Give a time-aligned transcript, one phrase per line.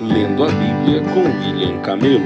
[0.00, 2.24] Lendo a Bíblia com William Camelo.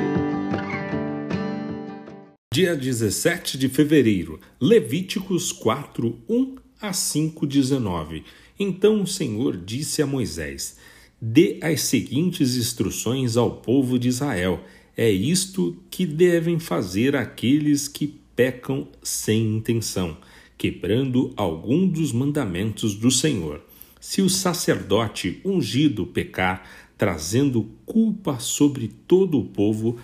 [2.52, 8.22] Dia 17 de fevereiro, Levíticos 4, 1 a 5, 19.
[8.60, 10.78] Então o Senhor disse a Moisés:
[11.20, 14.62] Dê as seguintes instruções ao povo de Israel.
[14.96, 20.16] É isto que devem fazer aqueles que pecam sem intenção,
[20.56, 23.60] quebrando algum dos mandamentos do Senhor.
[24.06, 29.96] Se o sacerdote ungido pecar, trazendo culpa sobre todo o povo,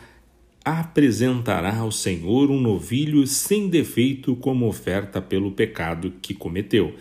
[0.65, 6.95] apresentará ao Senhor um novilho sem defeito como oferta pelo pecado que cometeu.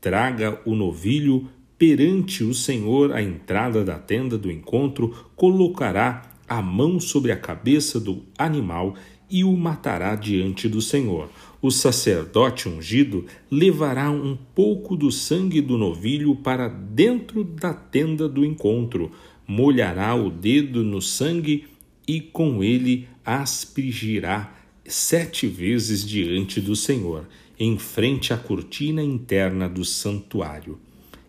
[0.00, 7.00] Traga o novilho perante o Senhor à entrada da tenda do encontro, colocará a mão
[7.00, 8.94] sobre a cabeça do animal
[9.30, 11.28] e o matará diante do Senhor.
[11.60, 18.44] O sacerdote ungido levará um pouco do sangue do novilho para dentro da tenda do
[18.44, 19.10] encontro,
[19.46, 21.66] molhará o dedo no sangue
[22.06, 24.54] e com ele aspergirá
[24.86, 27.26] sete vezes diante do Senhor,
[27.58, 30.78] em frente à cortina interna do santuário.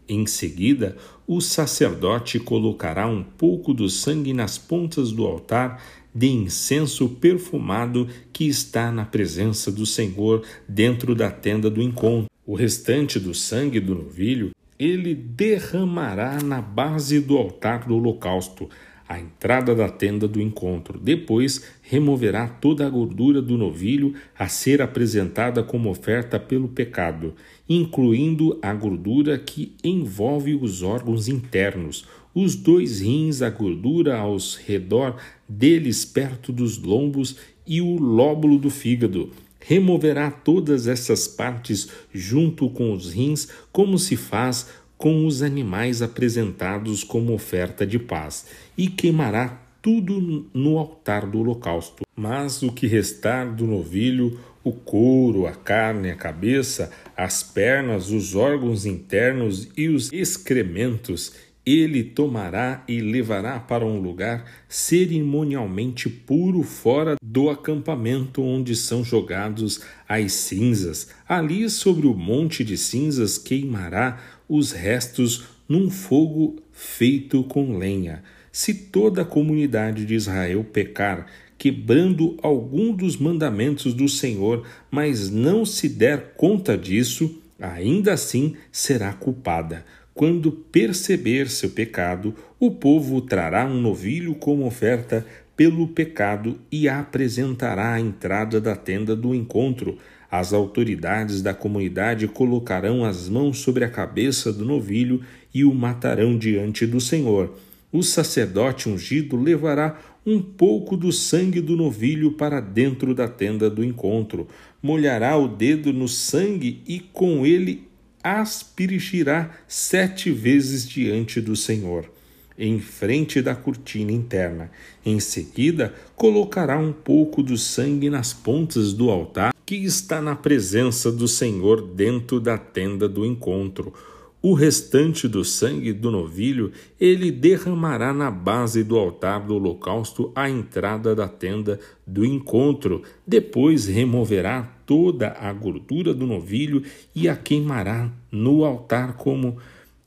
[0.07, 5.81] Em seguida, o sacerdote colocará um pouco do sangue nas pontas do altar
[6.13, 12.29] de incenso perfumado que está na presença do Senhor dentro da tenda do encontro.
[12.45, 18.69] O restante do sangue do novilho ele derramará na base do altar do holocausto,
[19.07, 20.99] à entrada da tenda do encontro.
[20.99, 27.35] Depois removerá toda a gordura do novilho a ser apresentada como oferta pelo pecado,
[27.69, 35.17] incluindo a gordura que envolve os órgãos internos, os dois rins, a gordura ao redor
[35.47, 39.31] deles perto dos lombos e o lóbulo do fígado.
[39.67, 47.03] Removerá todas essas partes junto com os rins, como se faz com os animais apresentados
[47.03, 48.45] como oferta de paz,
[48.77, 52.03] e queimará tudo no altar do holocausto.
[52.15, 58.35] Mas o que restar do novilho, o couro, a carne, a cabeça, as pernas, os
[58.35, 61.33] órgãos internos e os excrementos,
[61.65, 69.81] ele tomará e levará para um lugar cerimonialmente puro fora do acampamento onde são jogados
[70.07, 71.09] as cinzas.
[71.27, 78.23] Ali sobre o monte de cinzas queimará os restos num fogo feito com lenha.
[78.51, 81.25] Se toda a comunidade de Israel pecar,
[81.57, 89.11] quebrando algum dos mandamentos do Senhor, mas não se der conta disso, ainda assim será
[89.13, 89.83] culpada.
[90.15, 95.25] Quando perceber seu pecado, o povo trará um novilho como oferta
[95.57, 99.97] pelo pecado e a apresentará à entrada da tenda do encontro.
[100.31, 105.19] As autoridades da comunidade colocarão as mãos sobre a cabeça do novilho
[105.53, 107.53] e o matarão diante do Senhor.
[107.91, 113.83] O sacerdote ungido levará um pouco do sangue do novilho para dentro da tenda do
[113.83, 114.47] encontro,
[114.81, 117.84] molhará o dedo no sangue e com ele
[118.25, 122.09] aspergirá sete vezes diante do Senhor
[122.57, 124.71] em frente da cortina interna.
[125.05, 131.11] Em seguida, colocará um pouco do sangue nas pontas do altar que está na presença
[131.11, 133.93] do Senhor dentro da tenda do encontro.
[134.41, 140.49] O restante do sangue do novilho ele derramará na base do altar do holocausto à
[140.49, 143.01] entrada da tenda do encontro.
[143.25, 149.57] Depois removerá toda a gordura do novilho e a queimará no altar como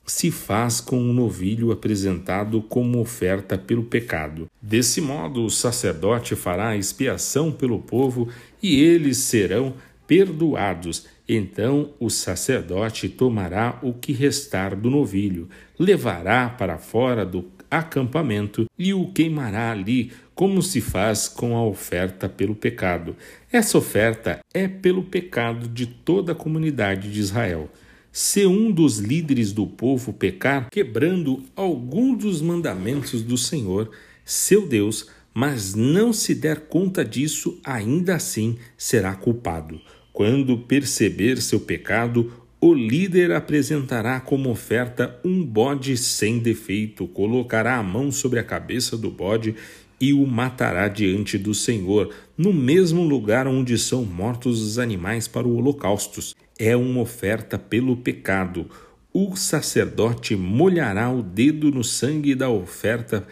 [0.05, 4.47] se faz com um novilho apresentado como oferta pelo pecado.
[4.61, 8.27] Desse modo, o sacerdote fará expiação pelo povo
[8.61, 9.73] e eles serão
[10.07, 11.05] perdoados.
[11.27, 15.47] Então o sacerdote tomará o que restar do novilho,
[15.77, 22.29] levará para fora do acampamento e o queimará ali, como se faz com a oferta
[22.29, 23.15] pelo pecado.
[23.51, 27.69] Essa oferta é pelo pecado de toda a comunidade de Israel.
[28.11, 33.91] Se um dos líderes do povo pecar, quebrando algum dos mandamentos do Senhor,
[34.25, 39.79] seu Deus, mas não se der conta disso, ainda assim será culpado.
[40.11, 42.31] Quando perceber seu pecado,
[42.61, 48.97] o líder apresentará como oferta um bode sem defeito, colocará a mão sobre a cabeça
[48.97, 49.55] do bode
[49.99, 55.47] e o matará diante do Senhor, no mesmo lugar onde são mortos os animais para
[55.47, 58.69] o holocaustos é uma oferta pelo pecado.
[59.13, 63.25] O sacerdote molhará o dedo no sangue da oferta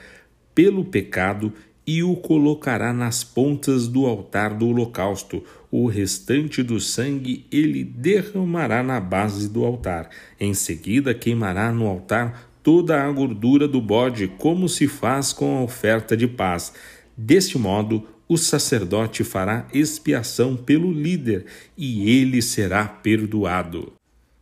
[0.56, 1.54] pelo pecado
[1.88, 5.42] e o colocará nas pontas do altar do holocausto.
[5.72, 10.10] O restante do sangue ele derramará na base do altar.
[10.38, 15.62] Em seguida, queimará no altar toda a gordura do bode, como se faz com a
[15.62, 16.74] oferta de paz.
[17.16, 21.46] Deste modo, o sacerdote fará expiação pelo líder
[21.78, 23.94] e ele será perdoado.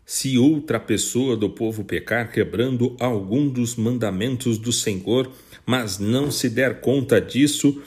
[0.05, 5.31] Se outra pessoa do povo pecar quebrando algum dos mandamentos do Senhor,
[5.65, 7.81] mas não se der conta disso,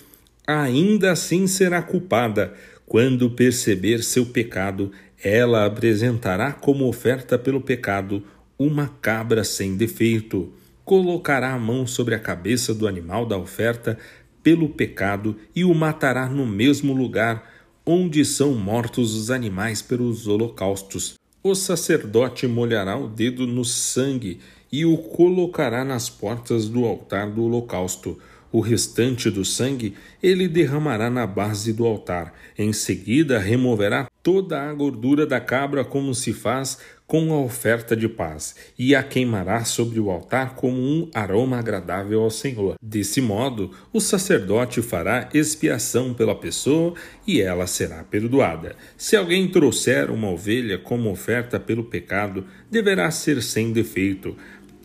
[0.45, 2.53] ainda assim será culpada.
[2.85, 4.91] Quando perceber seu pecado,
[5.23, 8.25] ela apresentará como oferta pelo pecado
[8.59, 10.53] uma cabra sem defeito.
[10.85, 13.97] Colocará a mão sobre a cabeça do animal da oferta
[14.43, 17.49] pelo pecado e o matará no mesmo lugar
[17.87, 21.15] onde são mortos os animais pelos holocaustos.
[21.41, 24.41] O sacerdote molhará o dedo no sangue
[24.73, 28.19] e o colocará nas portas do altar do holocausto.
[28.51, 32.35] O restante do sangue ele derramará na base do altar.
[32.59, 36.77] Em seguida, removerá toda a gordura da cabra, como se faz
[37.07, 42.21] com a oferta de paz, e a queimará sobre o altar como um aroma agradável
[42.21, 42.75] ao Senhor.
[42.83, 46.93] Desse modo, o sacerdote fará expiação pela pessoa
[47.27, 48.77] e ela será perdoada.
[48.99, 54.37] Se alguém trouxer uma ovelha como oferta pelo pecado, deverá ser sem defeito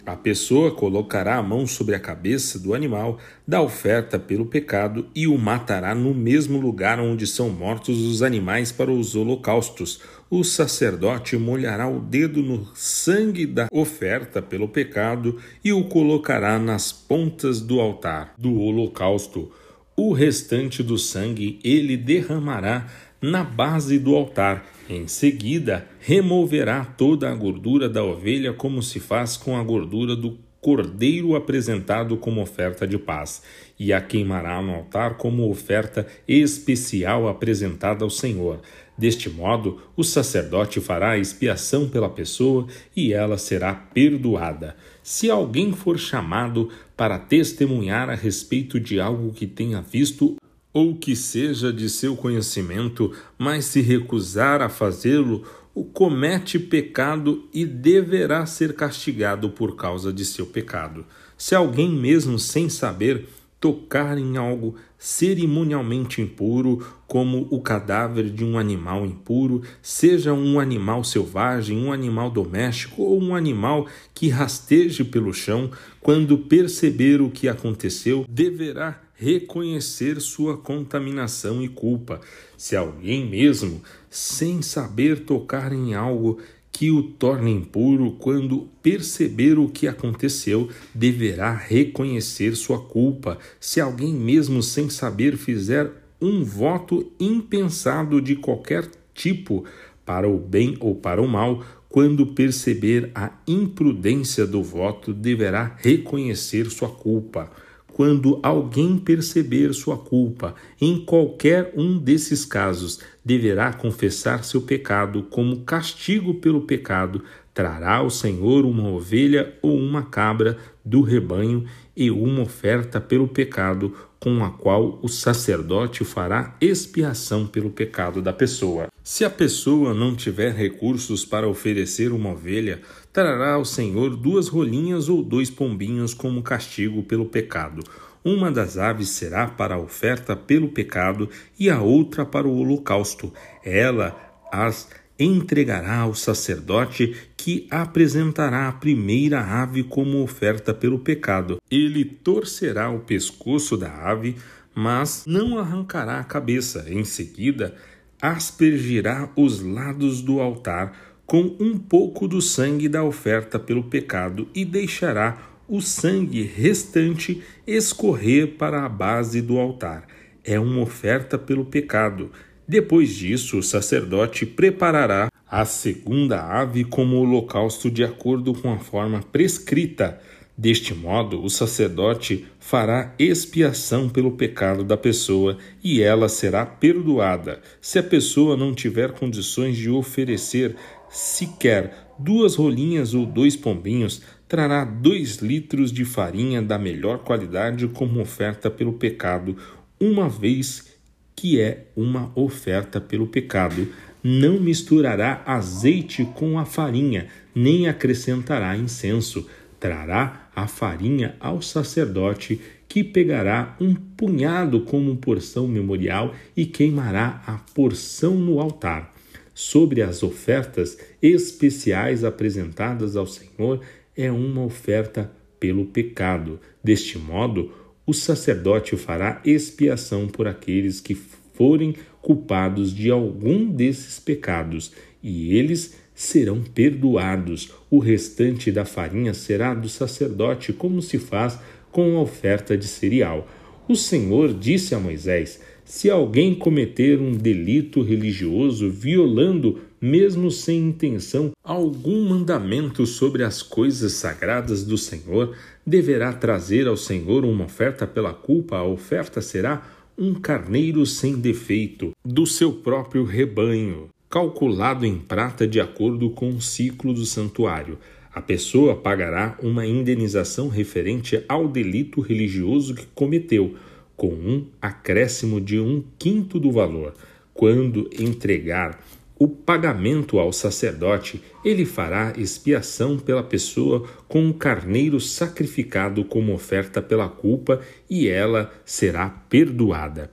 [0.05, 5.27] a pessoa colocará a mão sobre a cabeça do animal da oferta pelo pecado e
[5.27, 10.01] o matará no mesmo lugar onde são mortos os animais para os holocaustos.
[10.29, 16.91] O sacerdote molhará o dedo no sangue da oferta pelo pecado e o colocará nas
[16.91, 19.51] pontas do altar do holocausto.
[19.95, 22.87] O restante do sangue ele derramará
[23.21, 24.65] na base do altar.
[24.89, 30.37] Em seguida, removerá toda a gordura da ovelha, como se faz com a gordura do
[30.59, 33.43] cordeiro apresentado como oferta de paz,
[33.79, 38.61] e a queimará no altar como oferta especial apresentada ao Senhor.
[38.97, 44.75] Deste modo, o sacerdote fará expiação pela pessoa e ela será perdoada.
[45.01, 50.35] Se alguém for chamado para testemunhar a respeito de algo que tenha visto
[50.73, 55.43] ou que seja de seu conhecimento, mas se recusar a fazê-lo,
[55.75, 61.05] o comete pecado e deverá ser castigado por causa de seu pecado.
[61.37, 63.27] Se alguém mesmo sem saber
[63.59, 71.03] tocar em algo cerimonialmente impuro, como o cadáver de um animal impuro, seja um animal
[71.03, 75.71] selvagem, um animal doméstico ou um animal que rasteje pelo chão,
[76.01, 82.19] quando perceber o que aconteceu, deverá reconhecer sua contaminação e culpa.
[82.57, 86.39] Se alguém mesmo, sem saber tocar em algo
[86.71, 93.37] que o torne impuro, quando perceber o que aconteceu, deverá reconhecer sua culpa.
[93.59, 99.63] Se alguém mesmo sem saber fizer um voto impensado de qualquer tipo,
[100.03, 106.71] para o bem ou para o mal, quando perceber a imprudência do voto, deverá reconhecer
[106.71, 107.51] sua culpa
[107.93, 115.61] quando alguém perceber sua culpa em qualquer um desses casos, deverá confessar seu pecado como
[115.61, 117.23] castigo pelo pecado,
[117.53, 123.93] trará ao Senhor uma ovelha ou uma cabra do rebanho e uma oferta pelo pecado,
[124.19, 128.92] com a qual o sacerdote fará expiação pelo pecado da pessoa.
[129.03, 132.79] Se a pessoa não tiver recursos para oferecer uma ovelha,
[133.11, 137.83] trará ao Senhor duas rolinhas ou dois pombinhos como castigo pelo pecado.
[138.23, 141.29] Uma das aves será para a oferta pelo pecado
[141.59, 143.33] e a outra para o holocausto.
[143.61, 144.15] Ela
[144.49, 144.87] as
[145.19, 151.57] entregará ao sacerdote que apresentará a primeira ave como oferta pelo pecado.
[151.69, 154.37] Ele torcerá o pescoço da ave,
[154.73, 156.85] mas não arrancará a cabeça.
[156.87, 157.75] Em seguida,
[158.23, 164.63] aspergirá os lados do altar com um pouco do sangue da oferta pelo pecado e
[164.63, 165.37] deixará
[165.67, 170.07] o sangue restante escorrer para a base do altar.
[170.41, 172.31] É uma oferta pelo pecado.
[172.65, 179.21] Depois disso, o sacerdote preparará a segunda ave como holocausto de acordo com a forma
[179.21, 180.21] prescrita.
[180.55, 187.59] Deste modo, o sacerdote fará expiação pelo pecado da pessoa e ela será perdoada.
[187.81, 190.75] Se a pessoa não tiver condições de oferecer
[191.09, 198.21] sequer duas rolinhas ou dois pombinhos, trará dois litros de farinha da melhor qualidade como
[198.21, 199.57] oferta pelo pecado,
[199.99, 200.93] uma vez
[201.35, 203.87] que é uma oferta pelo pecado.
[204.23, 209.47] Não misturará azeite com a farinha, nem acrescentará incenso.
[209.83, 217.57] Trará a farinha ao sacerdote, que pegará um punhado como porção memorial e queimará a
[217.75, 219.13] porção no altar
[219.53, 223.81] sobre as ofertas especiais apresentadas ao Senhor
[224.15, 226.61] é uma oferta pelo pecado.
[226.81, 227.73] Deste modo,
[228.05, 235.97] o sacerdote fará expiação por aqueles que forem culpados de algum desses pecados, e eles
[236.15, 237.71] serão perdoados.
[237.89, 241.59] O restante da farinha será do sacerdote, como se faz
[241.91, 243.47] com a oferta de cereal.
[243.87, 251.51] O Senhor disse a Moisés: Se alguém cometer um delito religioso violando, mesmo sem intenção,
[251.63, 255.55] algum mandamento sobre as coisas sagradas do Senhor,
[255.85, 258.77] deverá trazer ao Senhor uma oferta pela culpa.
[258.77, 259.85] A oferta será
[260.17, 266.59] um carneiro sem defeito, do seu próprio rebanho, calculado em prata de acordo com o
[266.59, 267.99] ciclo do santuário.
[268.33, 273.75] A pessoa pagará uma indenização referente ao delito religioso que cometeu,
[274.17, 277.13] com um acréscimo de um quinto do valor.
[277.53, 278.99] Quando entregar
[279.37, 287.03] o pagamento ao sacerdote, ele fará expiação pela pessoa com um carneiro sacrificado como oferta
[287.03, 290.31] pela culpa e ela será perdoada.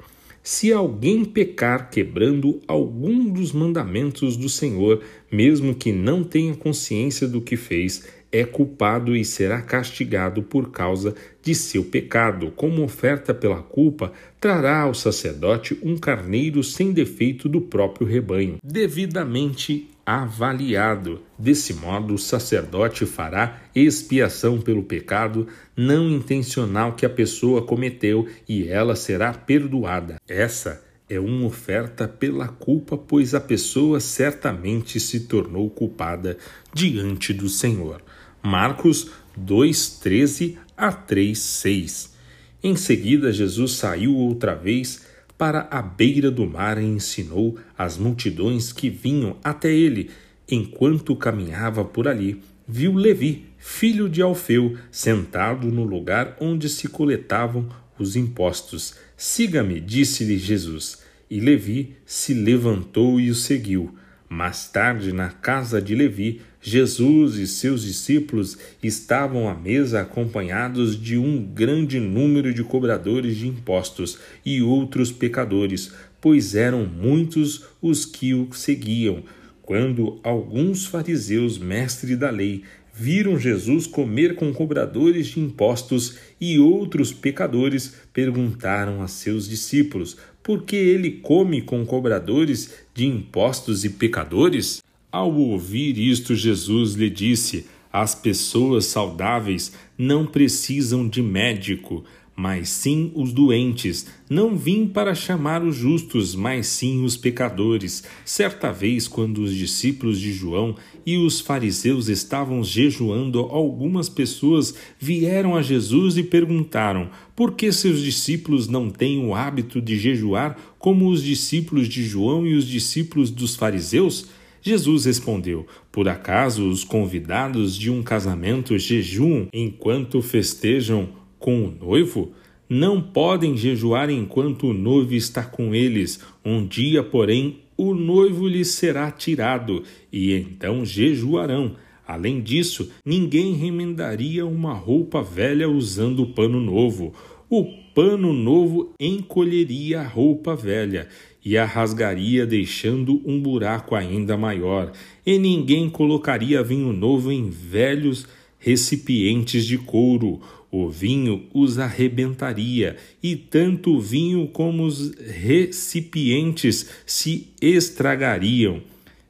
[0.52, 7.40] Se alguém pecar quebrando algum dos mandamentos do Senhor, mesmo que não tenha consciência do
[7.40, 12.52] que fez, é culpado e será castigado por causa de seu pecado.
[12.57, 19.88] Como oferta pela culpa, trará ao sacerdote um carneiro sem defeito do próprio rebanho, devidamente
[20.04, 21.23] avaliado.
[21.38, 28.69] Desse modo, o sacerdote fará expiação pelo pecado não intencional que a pessoa cometeu e
[28.69, 30.16] ela será perdoada.
[30.28, 36.38] Essa é uma oferta pela culpa, pois a pessoa certamente se tornou culpada
[36.73, 38.00] diante do Senhor.
[38.42, 42.14] Marcos 2:13 a 3:6.
[42.62, 45.04] Em seguida, Jesus saiu outra vez
[45.41, 50.11] para a beira do mar e ensinou as multidões que vinham até ele.
[50.47, 57.71] Enquanto caminhava por ali, viu Levi, filho de Alfeu, sentado no lugar onde se coletavam
[57.99, 58.97] os impostos.
[59.17, 60.99] Siga-me, disse-lhe Jesus.
[61.31, 63.95] E Levi se levantou e o seguiu.
[64.33, 71.19] Mais tarde, na casa de Levi, Jesus e seus discípulos estavam à mesa acompanhados de
[71.19, 78.33] um grande número de cobradores de impostos e outros pecadores, pois eram muitos os que
[78.33, 79.25] o seguiam.
[79.63, 82.63] Quando alguns fariseus, mestres da lei,
[82.95, 90.63] viram Jesus comer com cobradores de impostos e outros pecadores, perguntaram a seus discípulos: por
[90.63, 94.83] que ele come com cobradores de impostos e pecadores?
[95.13, 102.05] Ao ouvir isto, Jesus lhe disse: As pessoas saudáveis não precisam de médico,
[102.35, 104.07] mas sim os doentes.
[104.31, 108.03] Não vim para chamar os justos, mas sim os pecadores.
[108.25, 110.75] Certa vez, quando os discípulos de João
[111.11, 118.00] e os fariseus estavam jejuando, algumas pessoas vieram a Jesus e perguntaram: Por que seus
[118.00, 123.31] discípulos não têm o hábito de jejuar como os discípulos de João e os discípulos
[123.31, 124.29] dos fariseus?
[124.62, 132.33] Jesus respondeu: Por acaso os convidados de um casamento jejuam enquanto festejam com o noivo?
[132.69, 136.21] Não podem jejuar enquanto o noivo está com eles.
[136.45, 139.83] Um dia, porém, o noivo lhes será tirado,
[140.13, 141.77] e então jejuarão.
[142.07, 147.15] Além disso, ninguém remendaria uma roupa velha usando pano novo.
[147.49, 151.09] O pano novo encolheria a roupa velha
[151.43, 154.93] e a rasgaria, deixando um buraco ainda maior,
[155.25, 158.27] e ninguém colocaria vinho novo em velhos
[158.59, 160.43] recipientes de couro.
[160.73, 168.81] O vinho os arrebentaria, e tanto o vinho como os recipientes se estragariam.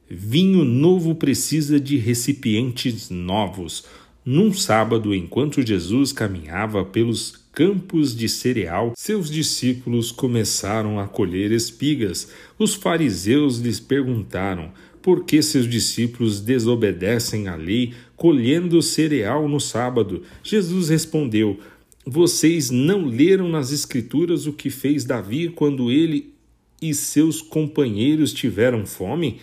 [0.07, 3.85] Vinho novo precisa de recipientes novos.
[4.23, 12.29] Num sábado, enquanto Jesus caminhava pelos campos de cereal, seus discípulos começaram a colher espigas.
[12.59, 14.71] Os fariseus lhes perguntaram:
[15.01, 20.23] por que seus discípulos desobedecem à lei, colhendo cereal no sábado?
[20.43, 21.59] Jesus respondeu:
[22.05, 26.33] Vocês não leram nas Escrituras o que fez Davi quando ele
[26.81, 29.39] e seus companheiros tiveram fome?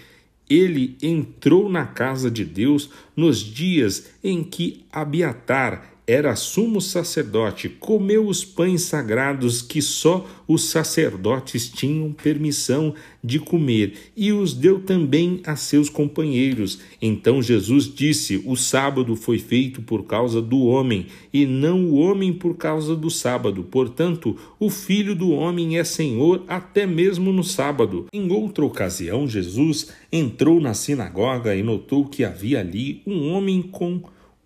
[0.49, 8.27] Ele entrou na casa de Deus nos dias em que Abiatar era sumo sacerdote, comeu
[8.27, 15.43] os pães sagrados que só os sacerdotes tinham permissão de comer e os deu também
[15.45, 16.81] a seus companheiros.
[17.03, 22.33] Então Jesus disse: O sábado foi feito por causa do homem e não o homem
[22.33, 23.63] por causa do sábado.
[23.65, 28.07] Portanto, o filho do homem é senhor até mesmo no sábado.
[28.11, 34.01] Em outra ocasião, Jesus entrou na sinagoga e notou que havia ali um homem com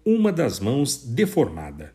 [0.05, 1.93] uma das mãos deformada.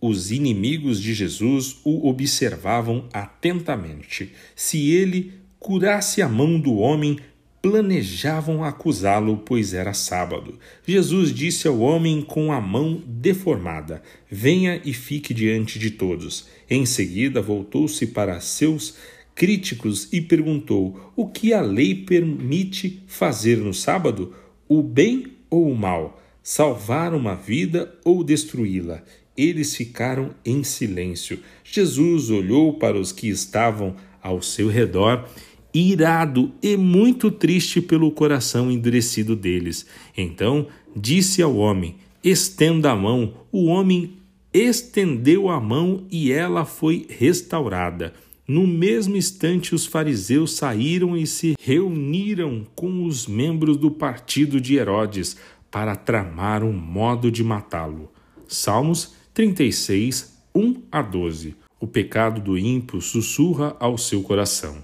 [0.00, 4.32] Os inimigos de Jesus o observavam atentamente.
[4.56, 7.18] Se ele curasse a mão do homem,
[7.62, 10.58] planejavam acusá-lo, pois era sábado.
[10.86, 16.48] Jesus disse ao homem com a mão deformada: Venha e fique diante de todos.
[16.68, 18.96] Em seguida, voltou-se para seus
[19.34, 24.34] críticos e perguntou: O que a lei permite fazer no sábado?
[24.68, 26.19] O bem ou o mal?
[26.42, 29.02] Salvar uma vida ou destruí-la?
[29.36, 31.38] Eles ficaram em silêncio.
[31.62, 35.28] Jesus olhou para os que estavam ao seu redor
[35.72, 39.86] irado e muito triste pelo coração endurecido deles.
[40.16, 43.34] Então disse ao homem: Estenda a mão.
[43.52, 44.14] O homem
[44.52, 48.12] estendeu a mão e ela foi restaurada.
[48.46, 54.74] No mesmo instante, os fariseus saíram e se reuniram com os membros do partido de
[54.74, 55.36] Herodes
[55.70, 58.10] para tramar um modo de matá-lo.
[58.48, 61.54] Salmos 36, 1 a 12.
[61.78, 64.82] O pecado do ímpio sussurra ao seu coração.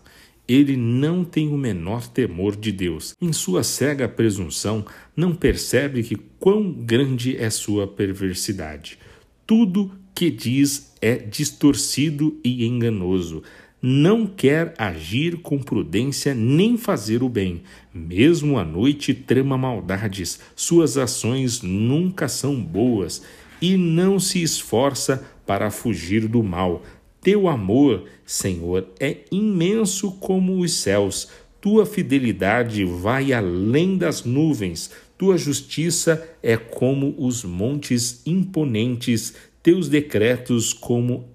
[0.48, 3.14] Ele não tem o menor temor de Deus.
[3.20, 8.98] Em sua cega presunção, não percebe que quão grande é sua perversidade.
[9.44, 13.42] Tudo que diz é distorcido e enganoso.
[13.80, 17.62] Não quer agir com prudência nem fazer o bem.
[17.92, 20.40] Mesmo à noite trama maldades.
[20.54, 23.22] Suas ações nunca são boas
[23.60, 26.82] e não se esforça para fugir do mal
[27.26, 31.28] teu amor, Senhor, é imenso como os céus.
[31.60, 34.92] Tua fidelidade vai além das nuvens.
[35.18, 41.28] Tua justiça é como os montes imponentes, teus decretos como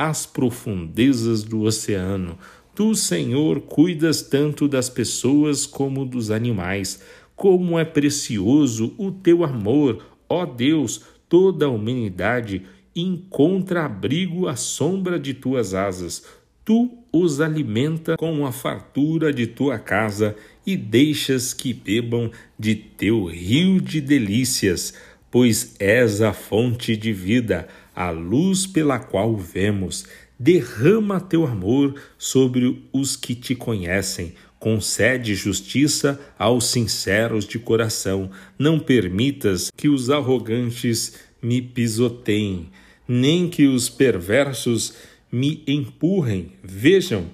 [0.00, 2.38] as profundezas do oceano.
[2.74, 7.02] Tu, Senhor, cuidas tanto das pessoas como dos animais.
[7.36, 12.62] Como é precioso o teu amor, ó Deus, toda a humanidade
[12.96, 16.24] encontra abrigo à sombra de tuas asas.
[16.64, 20.34] Tu os alimenta com a fartura de tua casa
[20.64, 24.94] e deixas que bebam de teu rio de delícias,
[25.30, 30.06] pois és a fonte de vida, a luz pela qual vemos.
[30.38, 34.34] Derrama teu amor sobre os que te conhecem.
[34.58, 38.30] Concede justiça aos sinceros de coração.
[38.58, 42.70] Não permitas que os arrogantes me pisoteiem
[43.12, 44.94] nem que os perversos
[45.32, 46.52] me empurrem.
[46.62, 47.26] Vejam,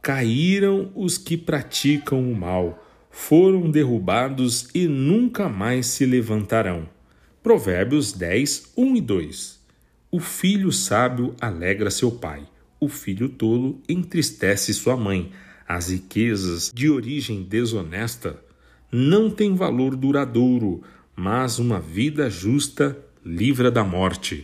[0.00, 6.88] caíram os que praticam o mal, foram derrubados e nunca mais se levantarão.
[7.42, 9.61] Provérbios 10, 1 e 2.
[10.14, 12.46] O filho sábio alegra seu pai,
[12.78, 15.32] o filho tolo entristece sua mãe.
[15.66, 18.38] As riquezas de origem desonesta
[18.92, 20.82] não têm valor duradouro,
[21.16, 22.94] mas uma vida justa
[23.24, 24.40] livra da morte.